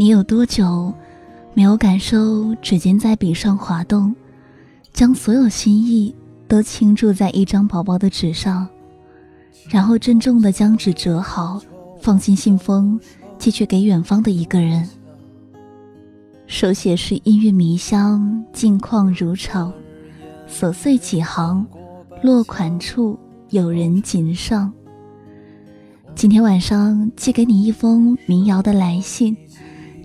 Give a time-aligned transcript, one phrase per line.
[0.00, 0.94] 你有多久
[1.54, 4.14] 没有感受指尖在笔上滑动，
[4.92, 6.14] 将所有心意
[6.46, 8.68] 都倾注在一张薄薄的纸上，
[9.68, 11.60] 然后郑重的将纸折好，
[12.00, 12.96] 放进信封，
[13.40, 14.88] 寄去给远方的一个人。
[16.46, 19.72] 手写是音乐迷香，近况如常，
[20.48, 21.66] 琐碎几行，
[22.22, 23.18] 落款处
[23.50, 24.72] 有人谨上。
[26.14, 29.36] 今天晚上寄给你一封民谣的来信，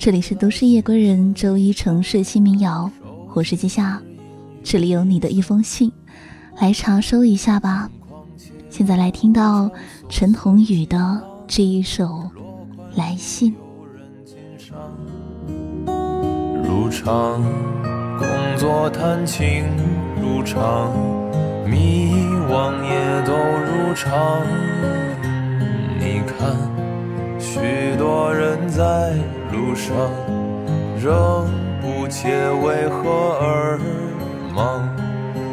[0.03, 2.91] 这里是都市夜归人周一城市新民谣，
[3.33, 4.01] 我是季夏，
[4.61, 5.89] 这里有你的一封信，
[6.59, 7.89] 来查收一下吧。
[8.69, 9.71] 现在来听到
[10.09, 12.29] 陈鸿宇的这一首
[12.95, 13.55] 来信。
[16.65, 17.41] 如常，
[18.19, 19.63] 工作谈情
[20.21, 20.91] 如常，
[21.65, 22.11] 迷
[22.49, 24.41] 惘也都如常。
[25.97, 26.53] 你看，
[27.39, 29.17] 许多人在
[29.53, 29.95] 路上，
[30.99, 31.47] 仍
[31.79, 32.27] 不解
[32.63, 33.79] 为何而
[34.53, 34.89] 忙。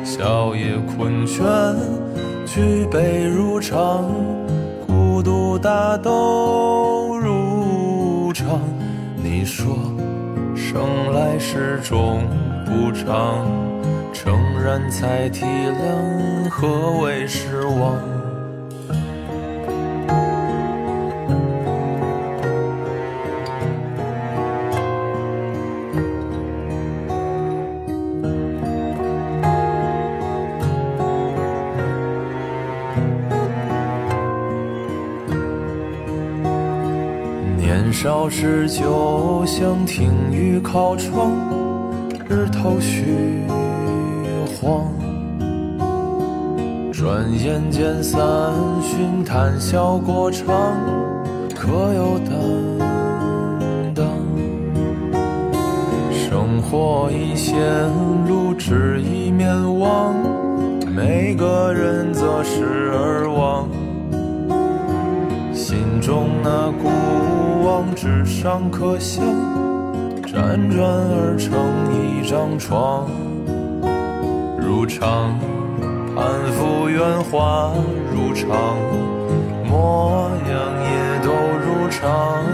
[0.03, 1.77] 笑也困倦，
[2.47, 4.11] 举杯如常，
[4.87, 8.59] 孤独大都如常。
[9.23, 9.77] 你说。
[10.73, 12.21] 生来时终
[12.65, 13.45] 不长，
[14.13, 18.20] 诚然才体谅何为失望。
[37.91, 41.33] 年少时就想听雨靠窗，
[42.29, 43.43] 日头虚
[44.55, 44.93] 晃。
[46.93, 48.21] 转眼间三
[48.81, 50.47] 巡谈笑过场，
[51.57, 54.07] 可有担当？
[56.13, 57.59] 生活已陷
[58.25, 59.51] 入只一面
[59.81, 60.15] 望，
[60.87, 63.69] 每个人择时而忘，
[65.81, 66.91] 心中那孤。
[67.65, 69.23] 往纸上刻下，
[70.27, 71.57] 辗转而成
[71.97, 73.09] 一张床。
[74.59, 75.39] 如常，
[76.15, 77.73] 攀附圆滑
[78.13, 78.77] 如常，
[79.67, 80.53] 模样
[80.85, 81.33] 也都
[81.65, 82.45] 如常。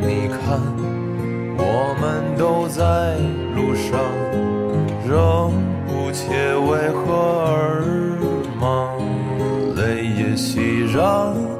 [0.00, 0.58] 你看，
[1.56, 3.14] 我们都在
[3.54, 4.00] 路上，
[5.06, 5.52] 仍
[5.86, 7.04] 不解为何
[7.46, 7.84] 而
[8.60, 8.98] 忙，
[9.76, 11.55] 泪也熙攘。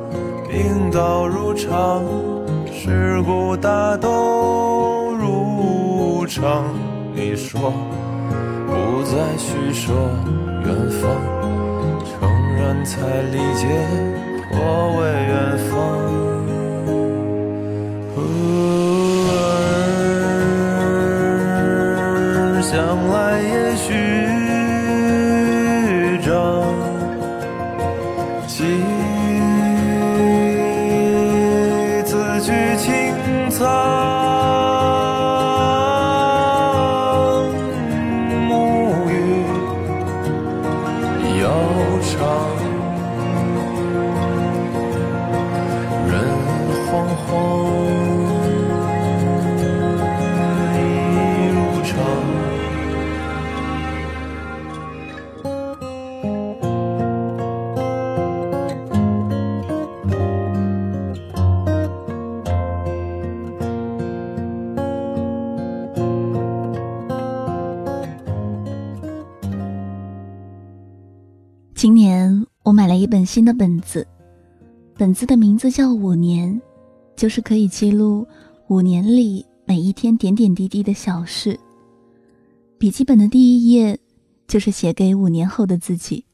[0.57, 2.03] 病倒如常，
[2.73, 6.65] 事故大都如常。
[7.15, 7.75] 你说
[8.67, 9.95] 不再叙说
[10.65, 11.13] 远方，
[12.07, 12.97] 诚然才
[13.33, 13.67] 理解
[14.51, 14.57] 何
[14.99, 16.26] 为远方。
[73.07, 74.07] 本新的本子，
[74.97, 76.53] 本子的名字叫《五年》，
[77.15, 78.27] 就是可以记录
[78.69, 81.59] 五年里每一天点点滴滴的小事。
[82.79, 83.99] 笔记本的第一页
[84.47, 86.25] 就是写给五年后的自己。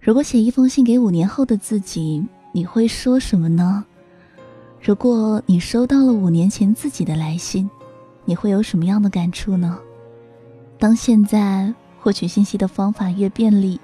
[0.00, 3.84] 如果写一封信给五年后的自己，你会说什么呢？
[4.80, 7.68] 如果你收到了五年前自己的来信，
[8.24, 9.78] 你会有什么样的感触呢？
[10.78, 13.78] 当现在获取信息的方法越便利。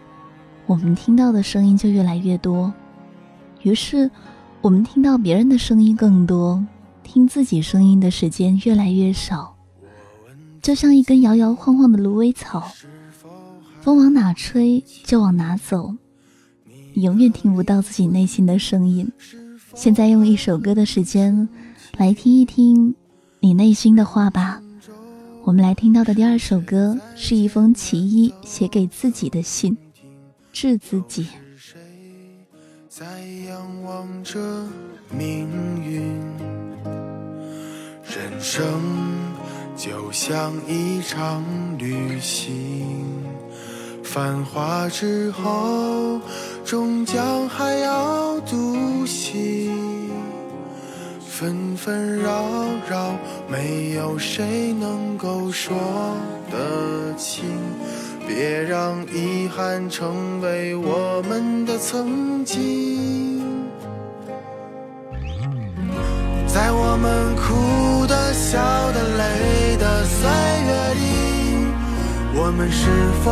[0.67, 2.73] 我们听到的声音就越来越多，
[3.63, 4.11] 于是
[4.61, 6.65] 我们听到别人的声音更多，
[7.05, 9.55] 听自己声音的时间越来越少，
[10.61, 12.69] 就像一根摇摇晃晃的芦苇草，
[13.81, 15.95] 风往哪吹就往哪走，
[16.95, 19.11] 你永远听不到自己内心的声音。
[19.75, 21.49] 现在用一首歌的时间
[21.97, 22.95] 来听一听
[23.39, 24.61] 你内心的话吧。
[25.45, 29.77] 我们来听到的第二首歌是一封奇一写给自己的信。
[30.59, 31.29] 治自己。
[32.89, 33.05] 在
[33.47, 34.41] 仰望着
[35.11, 35.47] 命
[35.85, 36.01] 运，
[38.03, 38.65] 人生
[39.77, 41.45] 就像一场
[41.77, 43.23] 旅行，
[44.03, 46.19] 繁华之后，
[46.65, 49.77] 终将还要独行。
[51.21, 52.43] 纷纷扰
[52.89, 53.15] 扰，
[53.47, 55.77] 没有谁能够说
[56.51, 57.45] 得清。
[58.27, 63.41] 别让遗憾成为我们的曾经。
[66.47, 68.59] 在我们哭的、笑
[68.93, 71.05] 的、累的岁月里，
[72.35, 72.91] 我们是
[73.23, 73.31] 否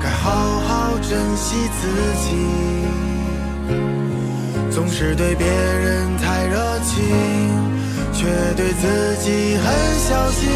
[0.00, 1.88] 该好好珍惜自
[2.22, 2.28] 己？
[4.70, 6.94] 总是对别人太热情，
[8.12, 9.66] 却对自己很
[9.98, 10.48] 小心，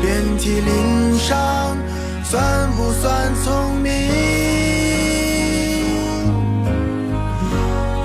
[0.00, 1.76] 遍体鳞伤，
[2.30, 3.90] 算不算聪明？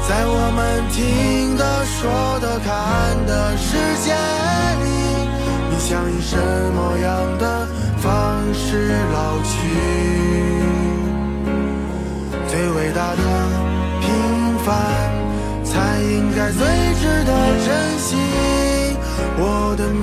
[0.08, 4.14] 在我们听的、说的、看的世界
[4.80, 4.88] 里，
[5.70, 7.68] 你想以什么样的
[7.98, 9.52] 方式老去？
[12.48, 13.24] 最伟大的
[14.00, 14.08] 平
[14.64, 14.72] 凡，
[15.66, 16.64] 才应该最
[16.96, 17.32] 值得
[17.66, 18.16] 珍惜。
[19.36, 20.02] 我的明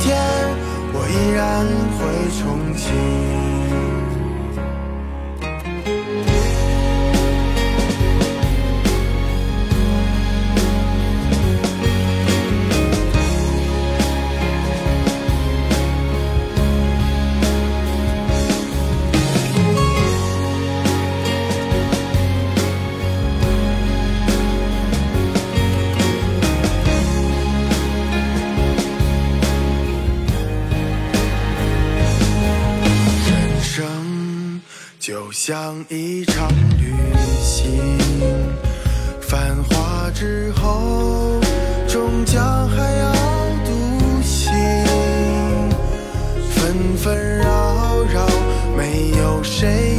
[0.00, 0.18] 天，
[0.92, 1.64] 我依然
[1.96, 2.00] 会
[2.34, 2.42] 憧
[2.76, 3.41] 憬。
[35.44, 36.48] 像一场
[36.78, 36.94] 旅
[37.42, 37.66] 行，
[39.20, 41.40] 繁华之后，
[41.88, 43.12] 终将还要
[43.64, 44.52] 独行。
[46.48, 48.24] 纷纷扰扰，
[48.76, 49.98] 没有谁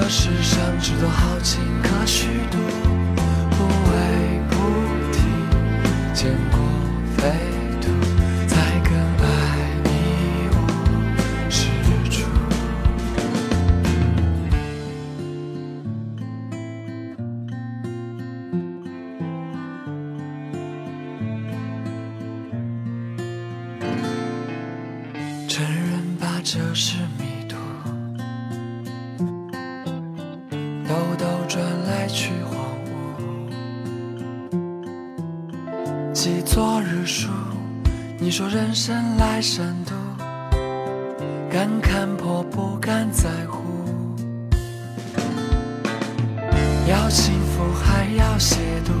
[0.00, 2.56] 这世上只多好情可虚度，
[3.50, 4.54] 不为不
[5.12, 5.20] 提，
[6.14, 6.58] 见过
[7.18, 7.49] 飞
[39.40, 39.92] 生来善妒，
[41.50, 43.58] 敢看破不敢在乎。
[46.86, 48.92] 要幸福还要亵渎，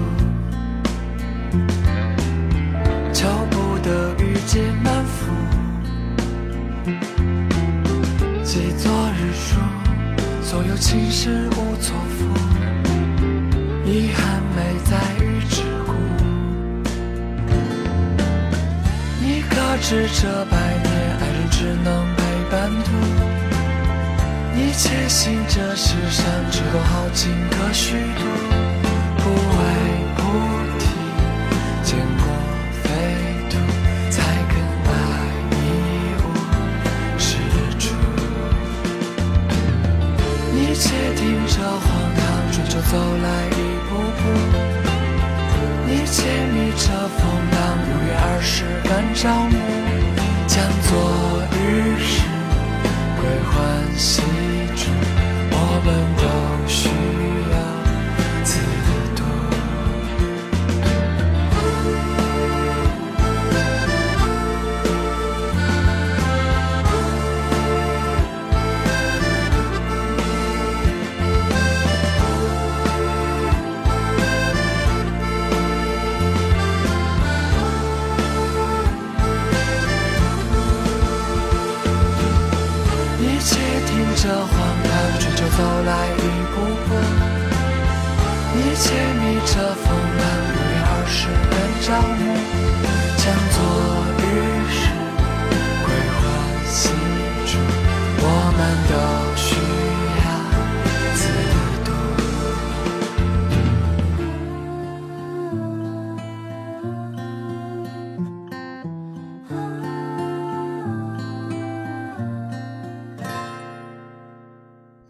[3.12, 5.30] 求不得欲结满腹。
[8.42, 9.60] 记昨日书，
[10.42, 12.24] 所有情事无错付，
[13.84, 14.96] 遗憾没在
[19.90, 22.92] 是这百年爱人只能陪伴途？
[24.54, 28.22] 你且信这世上只有好情可虚度，
[29.16, 29.58] 不为
[30.14, 30.22] 菩
[30.78, 30.86] 提，
[31.82, 32.24] 见过
[32.84, 32.86] 飞
[33.50, 33.58] 渡，
[34.12, 34.54] 才更
[34.86, 34.92] 爱
[35.50, 35.58] 一
[36.22, 36.24] 无
[37.18, 37.28] 是
[37.80, 37.82] 处。
[40.52, 41.82] 你且听这荒
[42.14, 43.26] 唐春秋走来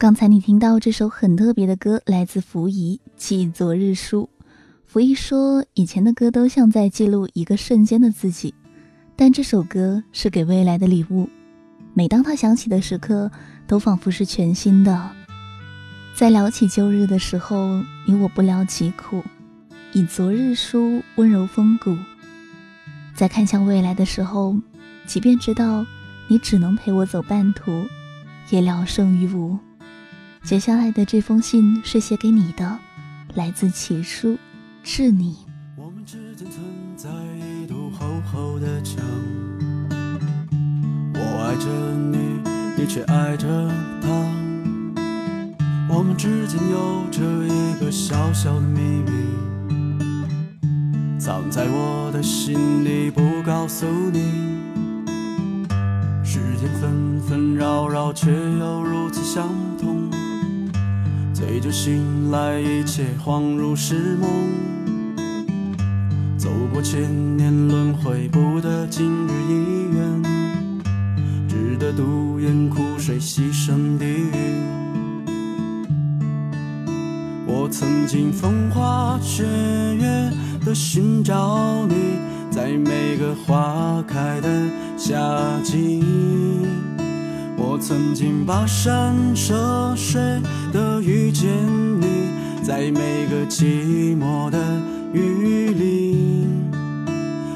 [0.00, 4.30] 刚才你听到这首很特别的歌，来自溥仪《记昨日书》。
[4.90, 8.54] 溥仪说，以前的歌都像在记录一个瞬间的自己，
[9.14, 11.28] 但这首歌是给未来的礼物。
[11.92, 13.30] 每当它响起的时刻，
[13.66, 15.10] 都仿佛是全新的。
[16.14, 19.22] 在聊起旧日的时候，你我不聊疾苦，
[19.92, 21.94] 以昨日书温柔风骨。
[23.14, 24.56] 在看向未来的时候，
[25.04, 25.84] 即便知道
[26.26, 27.84] 你只能陪我走半途，
[28.48, 29.58] 也聊胜于无。
[30.42, 32.78] 接下来的这封信是写给你的，
[33.34, 34.36] 来自奇书，
[34.82, 35.36] 致你。
[35.76, 36.64] 我们之间存
[36.96, 39.04] 在一堵厚厚的墙，
[41.14, 42.40] 我爱着你，
[42.76, 43.46] 你却爱着
[44.02, 44.08] 他。
[45.88, 49.10] 我们之间有着一个小小的秘密，
[51.18, 54.48] 藏在我的心里，不告诉你。
[56.24, 59.99] 时间纷纷扰扰，却又如此相同。
[61.40, 64.28] 醉着醒来，一切恍如是梦。
[66.36, 67.00] 走过千
[67.34, 70.22] 年轮回，不得今日一缘，
[71.48, 74.34] 只得独饮苦水，牺牲地狱。
[77.46, 79.42] 我曾经风花雪
[79.96, 80.30] 月
[80.62, 82.18] 地寻找你，
[82.50, 84.68] 在每个花开的
[84.98, 85.16] 夏
[85.64, 86.04] 季。
[87.80, 90.20] 曾经跋山涉水
[90.70, 91.48] 的遇见
[92.00, 92.28] 你，
[92.62, 94.58] 在每个寂寞的
[95.14, 96.46] 雨里。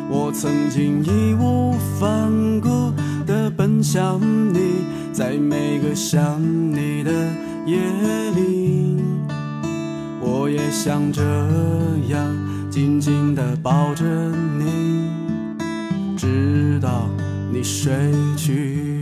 [0.08, 2.92] 我曾经义无反顾
[3.26, 4.18] 的奔向
[4.52, 7.10] 你，在每个想你的
[7.66, 7.76] 夜
[8.34, 9.02] 里。
[10.20, 11.22] 我也想这
[12.08, 12.34] 样
[12.70, 14.04] 紧紧的抱着
[14.58, 15.10] 你，
[16.16, 17.08] 直到
[17.52, 17.92] 你睡
[18.36, 18.93] 去。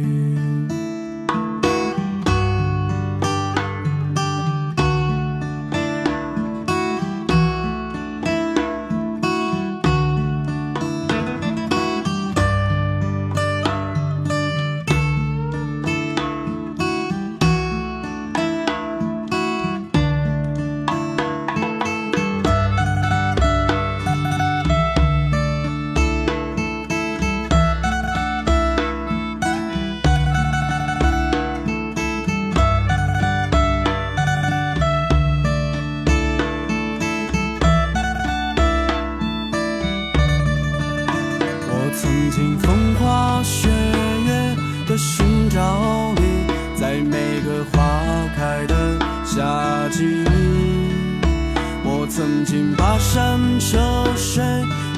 [52.22, 53.76] 曾经跋山涉
[54.14, 54.44] 水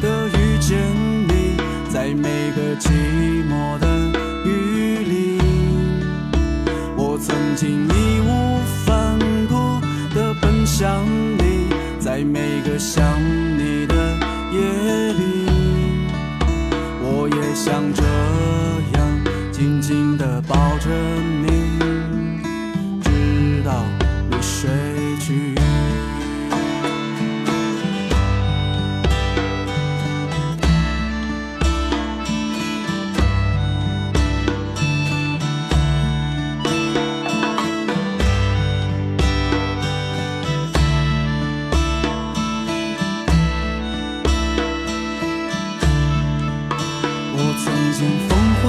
[0.02, 0.78] 的遇见
[1.26, 1.56] 你，
[1.88, 2.90] 在每个寂
[3.48, 3.88] 寞的
[4.44, 5.40] 雨里。
[6.94, 9.80] 我曾经义无反顾
[10.14, 11.02] 的奔向
[11.38, 13.02] 你，在每个想
[13.56, 13.94] 你的
[14.52, 14.60] 夜
[15.14, 15.46] 里。
[17.00, 18.02] 我也想这
[18.98, 20.90] 样紧紧的抱着
[21.40, 21.43] 你，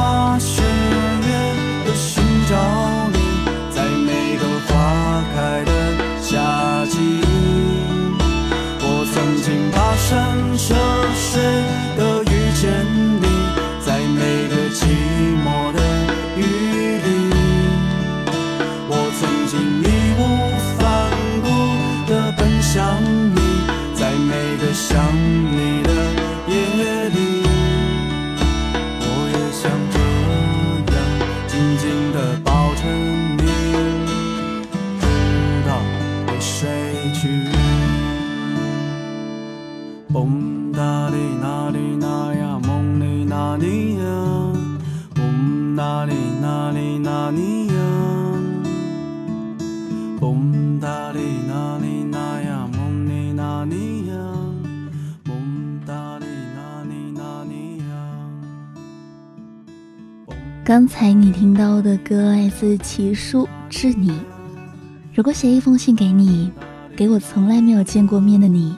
[0.06, 2.95] 大雪月的寻找
[60.66, 64.10] 刚才你听到的歌来自齐叔《致你》。
[65.14, 66.52] 如果写一封信给你，
[66.98, 68.76] 给我从来没有见过面的你，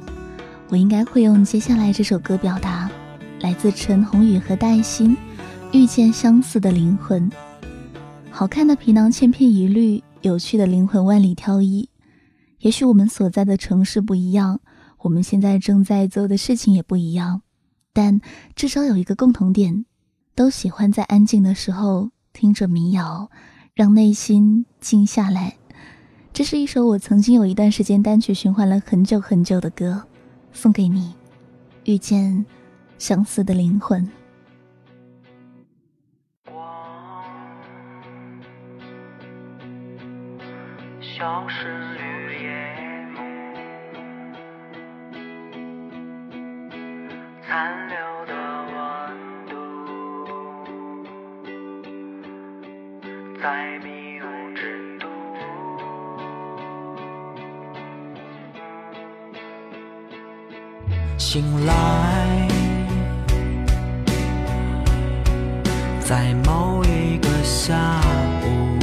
[0.67, 2.91] 我应该会用接下来这首歌表达。
[3.39, 5.15] 来自陈鸿宇和戴欣，
[5.71, 7.31] 《遇见相似的灵魂》。
[8.29, 11.87] 好看的皮囊千篇一律，有趣的灵魂万里挑一。
[12.59, 14.59] 也许我们所在的城市不一样，
[15.03, 17.43] 我们现在正在做的事情也不一样，
[17.93, 18.19] 但
[18.57, 19.85] 至少有一个共同点。
[20.37, 23.31] 都喜欢在安静的时候听着民谣，
[23.73, 25.57] 让内心静下来。
[26.31, 30.03] 这是一首我曾经有一段时间单曲循环了很久很久的歌，
[30.53, 31.15] 送给你。
[31.85, 32.45] 遇见
[32.99, 34.07] 相似的灵魂。
[41.01, 41.65] 消失
[41.97, 42.86] 于夜
[61.37, 62.47] 醒来，
[65.99, 68.01] 在某一个下
[68.43, 68.79] 午。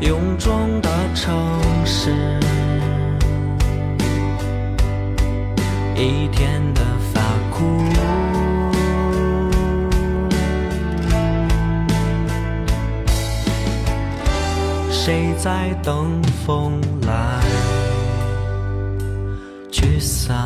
[0.00, 1.32] 臃肿的城
[1.84, 2.10] 市，
[5.94, 6.82] 一天的
[7.14, 7.20] 发
[7.52, 7.84] 苦。
[14.90, 17.45] 谁在等风来
[19.86, 20.45] 驱散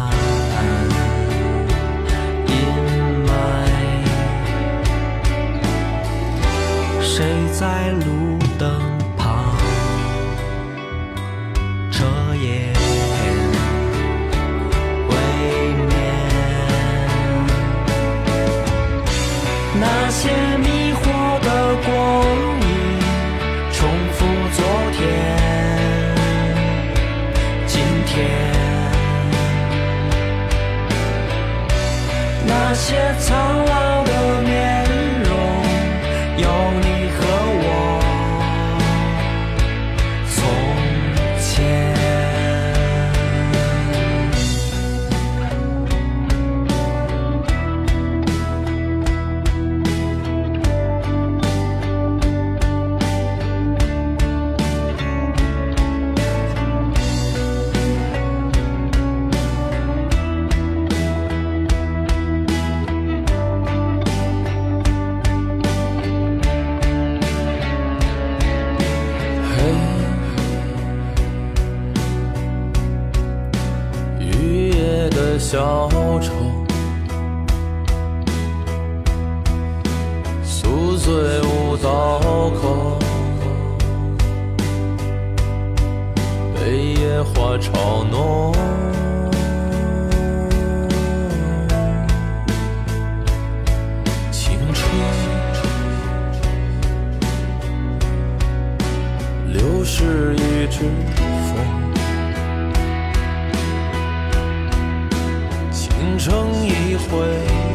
[106.91, 107.25] 一回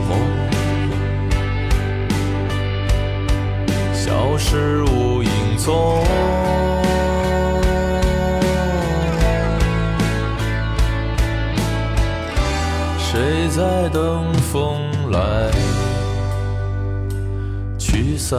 [0.09, 0.11] 眸，
[3.93, 6.03] 消失无影踪。
[12.97, 15.49] 谁在等风来
[17.77, 18.37] 驱散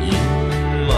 [0.00, 0.12] 阴
[0.86, 0.92] 霾？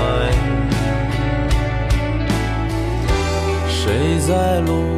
[3.66, 4.93] 谁在路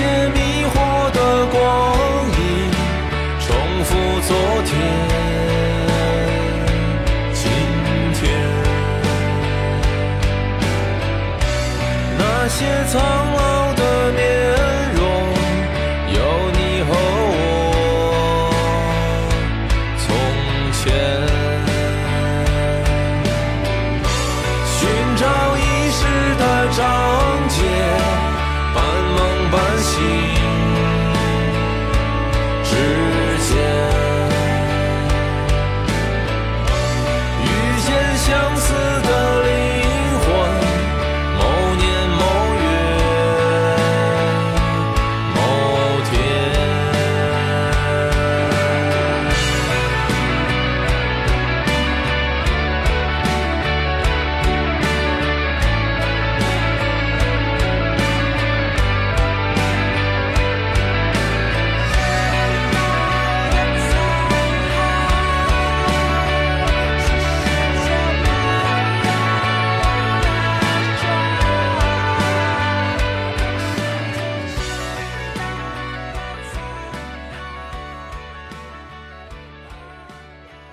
[0.00, 0.74] 些迷惑
[1.12, 1.18] 的
[1.52, 1.58] 光
[2.32, 2.40] 影，
[3.38, 3.48] 重
[3.84, 3.88] 复
[4.26, 4.30] 昨
[4.64, 4.68] 天、
[7.34, 7.44] 今
[8.14, 8.18] 天。
[12.16, 13.29] 那些藏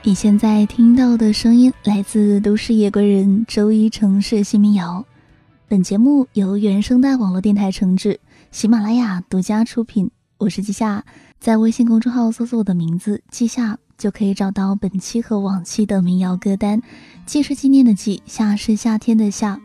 [0.08, 5.06] 你现在听到的声音来自都市夜归人周一城市新民谣。
[5.68, 8.18] 本节目由原声带网络电台承制，
[8.50, 10.10] 喜马拉雅独家出品。
[10.38, 11.04] 我是季夏，
[11.42, 16.82] 在微信公众号搜索我的名字“季夏”，就可以找到本期和往期的民谣歌单。
[17.26, 19.60] 季是纪念的季，夏是夏天的夏。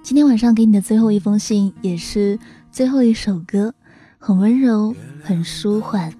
[0.00, 2.38] 今天晚上给你的最后一封信，也是
[2.70, 3.74] 最后一首歌，
[4.16, 6.12] 很温柔，很舒缓。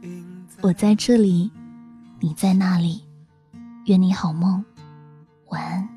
[0.63, 1.53] 我在这里，
[2.19, 3.06] 你在那里。
[3.87, 4.65] 愿你好梦，
[5.51, 5.89] 晚安。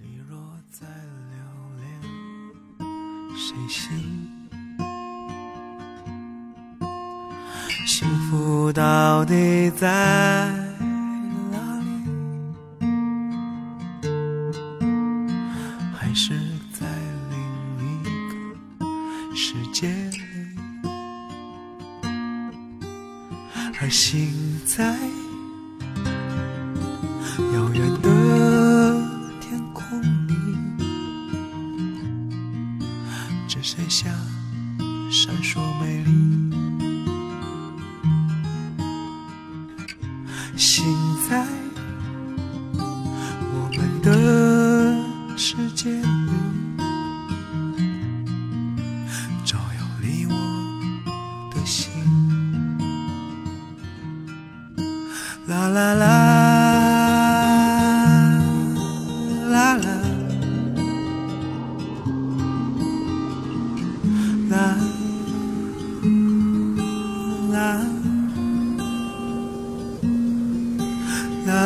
[0.00, 0.38] 你若
[0.70, 1.40] 在留
[1.76, 4.30] 恋，谁心？
[7.84, 10.52] 幸福到底在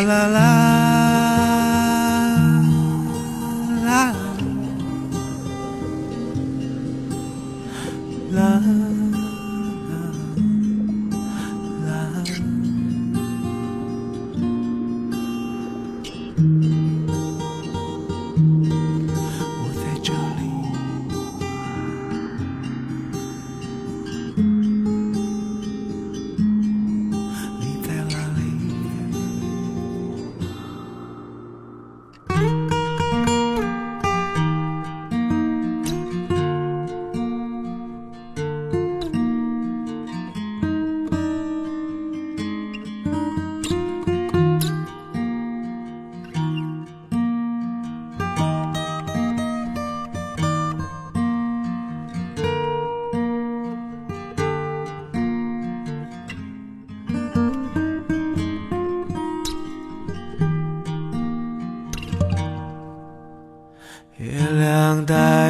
[0.05, 0.54] la la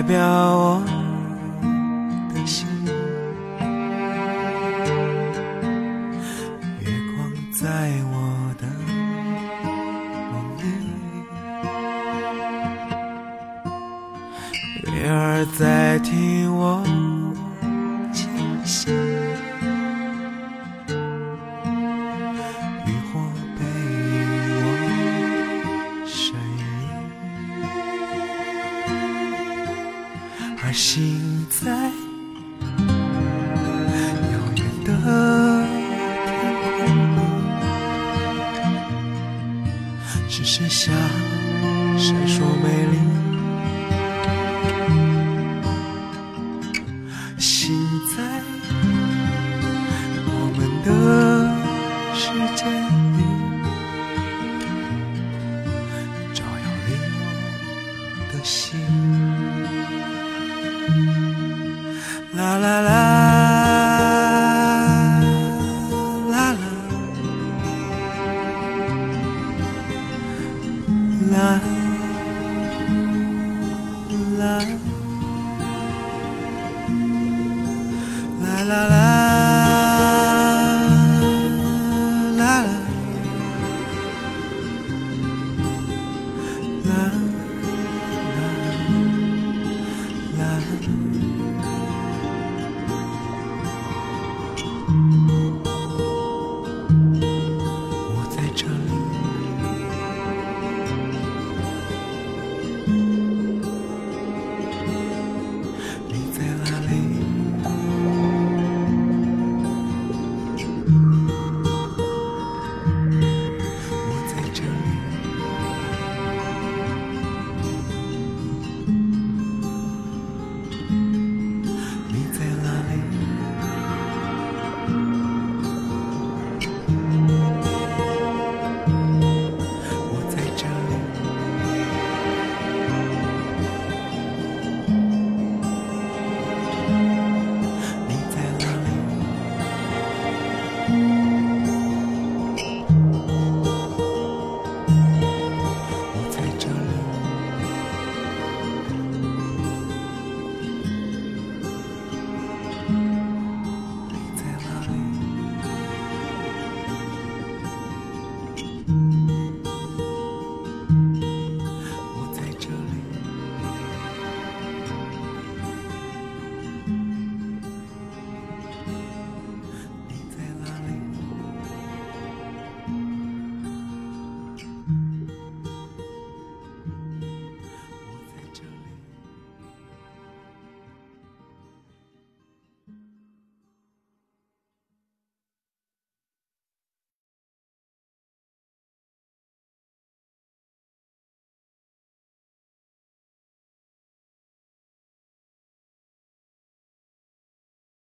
[0.07, 0.64] 表
[40.45, 40.93] 只剩下
[41.97, 43.24] 闪烁美丽。